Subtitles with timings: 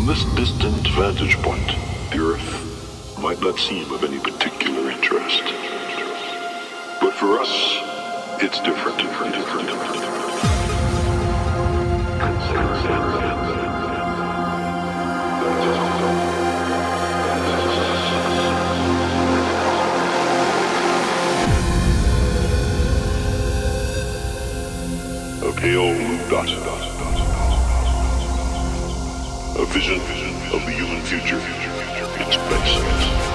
[0.00, 1.76] From this distant vantage point,
[2.10, 5.42] the Earth might not seem of any particular interest.
[7.02, 7.52] But for us,
[8.42, 8.96] it's different.
[8.96, 10.04] different, different, different.
[25.42, 26.79] A pale blue dot.
[29.72, 30.00] Vision
[30.52, 33.29] of the human future in space.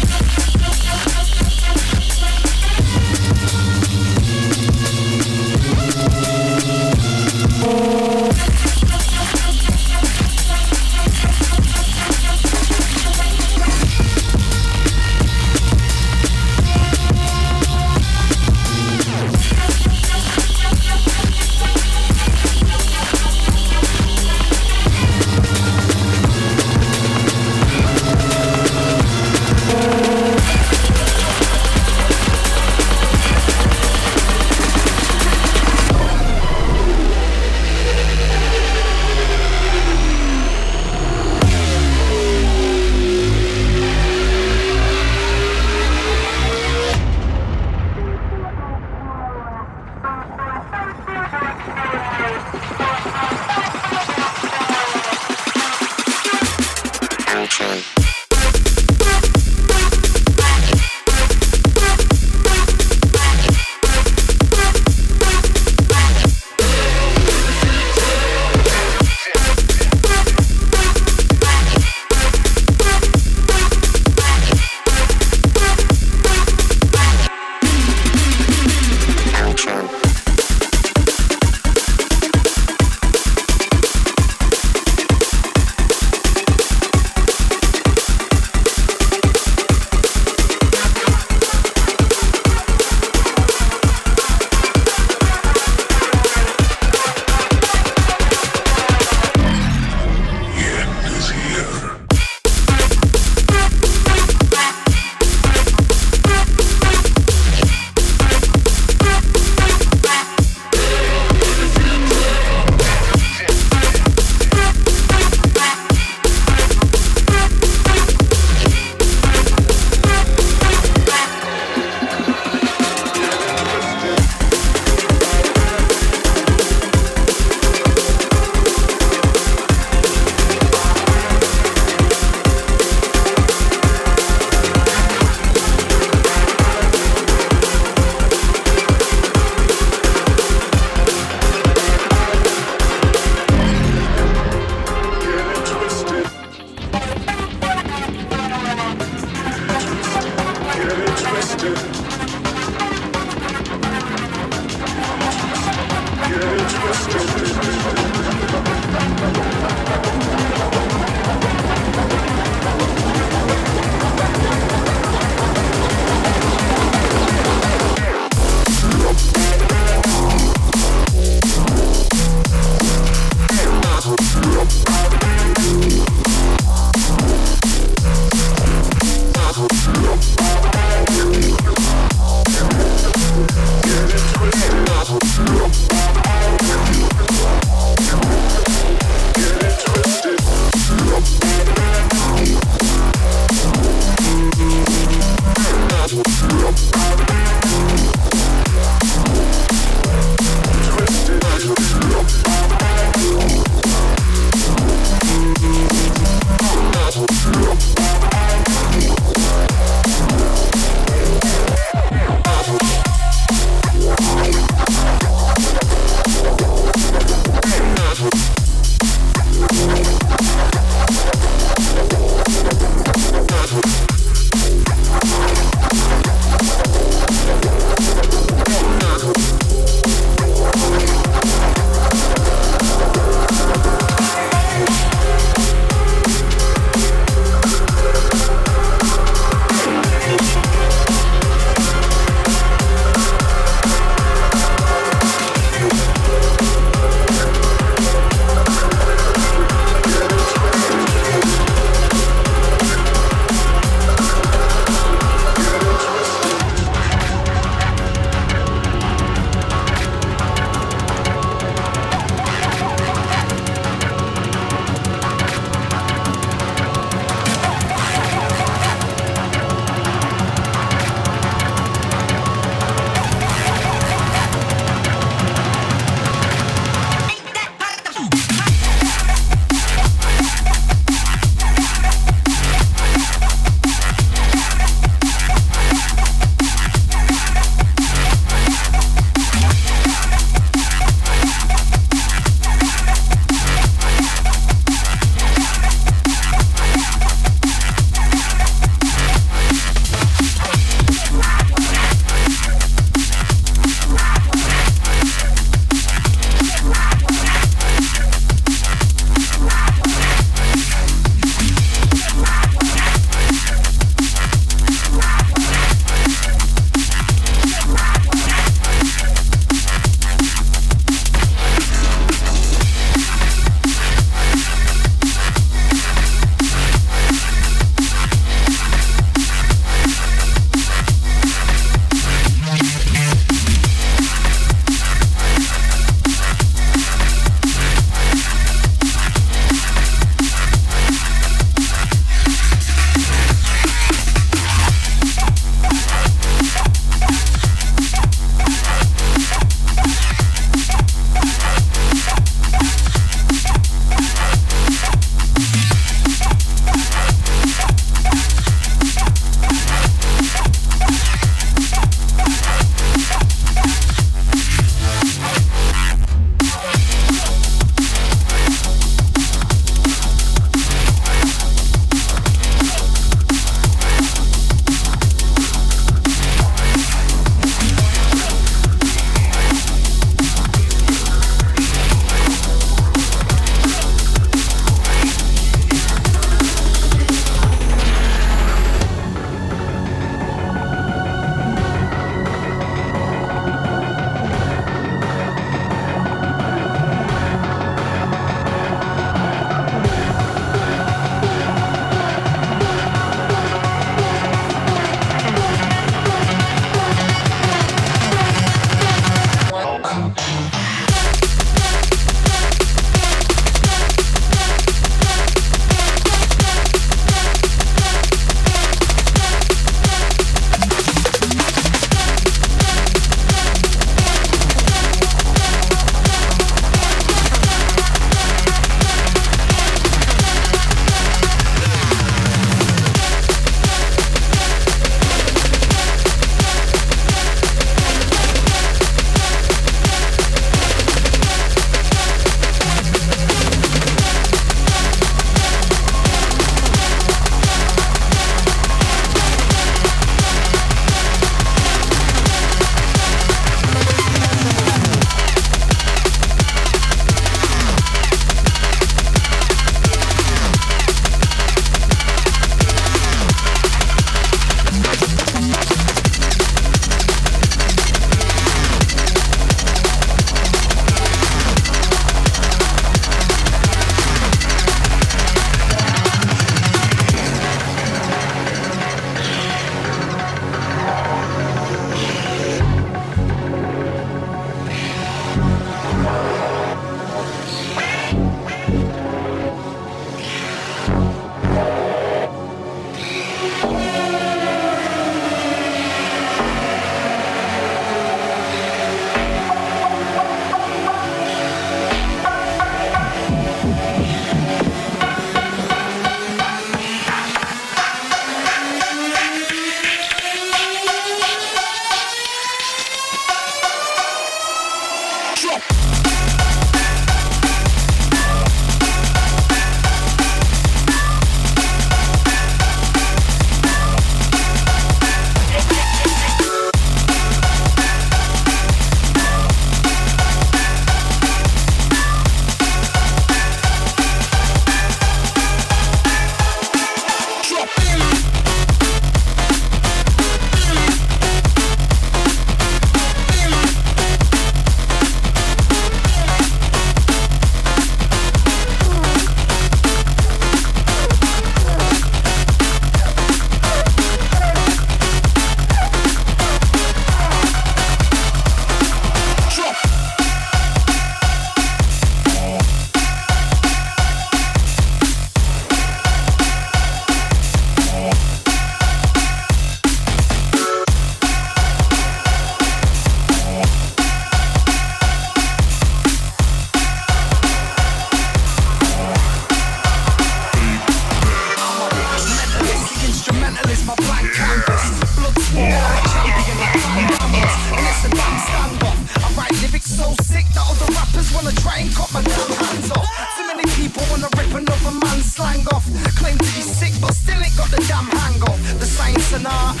[584.08, 585.04] my blank canvas.
[585.36, 587.60] Blood sworn like champion, like Van Damme.
[587.92, 589.18] And it's a damn standoff.
[589.36, 593.10] I write lyrics so sick that other rappers wanna try and cut my damn hands
[593.12, 593.28] off.
[593.52, 596.08] Too many people wanna rip another man's slang off.
[596.40, 598.80] Claim to be sick, but still ain't got the damn hang off.
[598.96, 600.00] The science and art.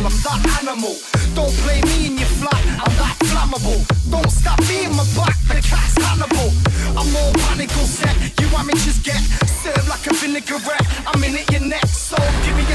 [0.00, 0.96] I'm that animal.
[1.34, 2.56] Don't play me in your flat.
[2.80, 3.84] I'm that flammable.
[4.10, 5.36] Don't stop me in my back.
[5.44, 6.50] The cat's Hannibal.
[6.96, 8.16] I'm more panical set.
[8.40, 9.20] You amateurs get
[9.60, 10.86] served like a vinaigrette.
[11.06, 12.69] I'm in at your neck, so give me.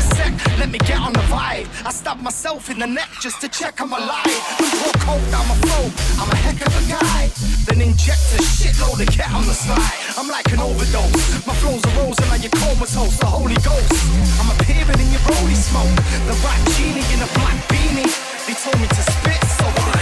[0.59, 1.67] Let me get on the vibe.
[1.85, 4.25] I stab myself in the neck just to check I'm alive.
[4.25, 5.91] And pour coke down my throat.
[6.19, 7.29] I'm a heck of a guy.
[7.67, 9.99] Then inject a shitload of cat on the side.
[10.17, 11.45] I'm like an overdose.
[11.45, 13.17] My flows are rosing like your comatose.
[13.19, 13.91] The Holy Ghost.
[14.39, 15.95] I'm appearing in your rolly smoke.
[16.23, 18.09] The rat genie in a black beanie.
[18.47, 19.94] They told me to spit, so I'm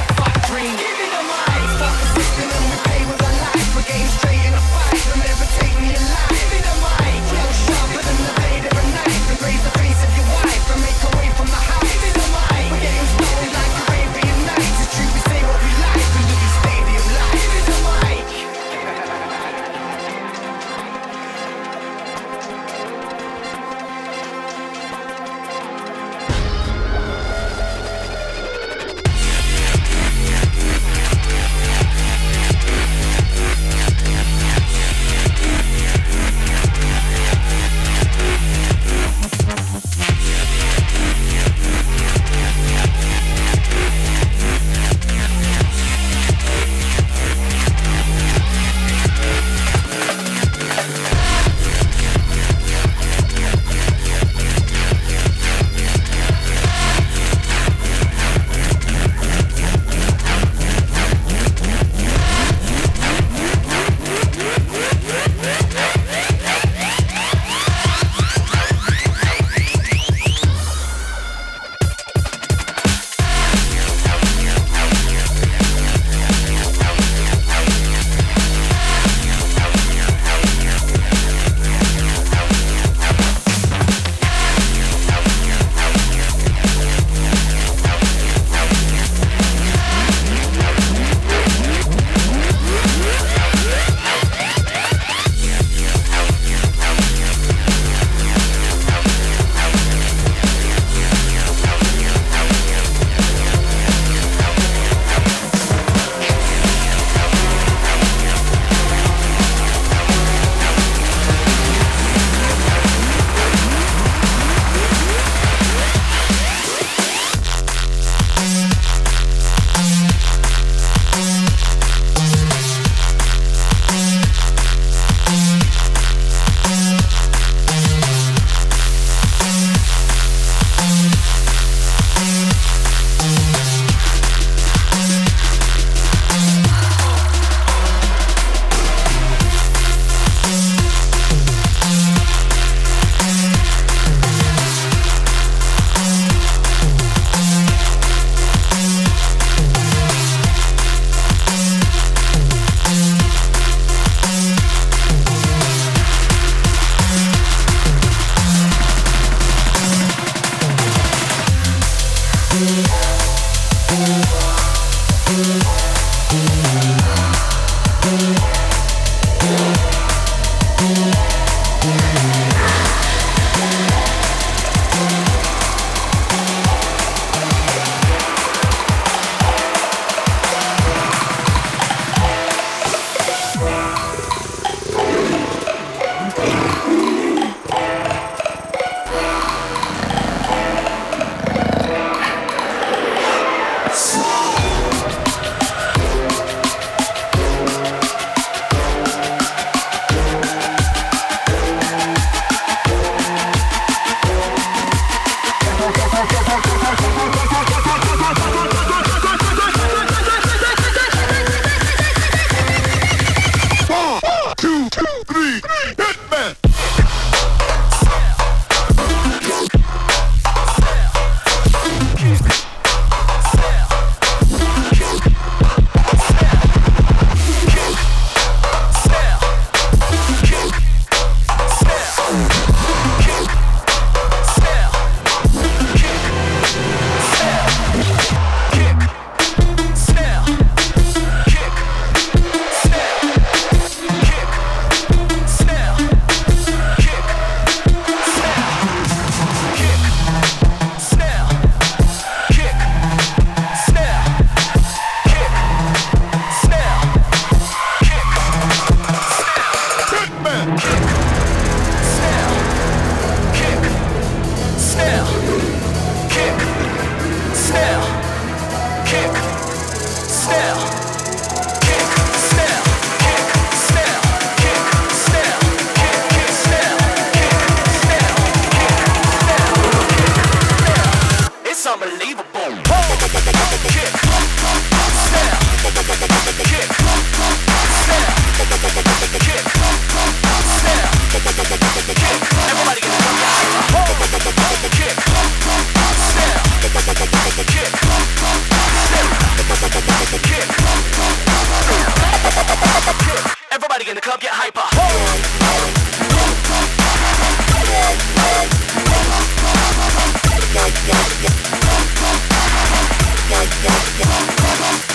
[314.26, 315.13] Yeah.